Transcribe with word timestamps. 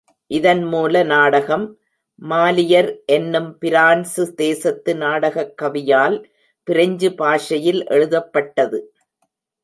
இதன் 0.27 0.63
மூல 0.63 1.03
நாடகம், 1.03 1.79
மாலியர் 2.21 3.05
என்னும் 3.05 3.57
பிரான்சு 3.57 4.33
தேசத்து 4.33 4.95
நாடகக் 4.95 5.53
கவியால் 5.61 6.23
பிரெஞ்சு 6.63 7.13
பாஷையில் 7.13 7.85
எழுதப்பட்டது. 7.85 8.93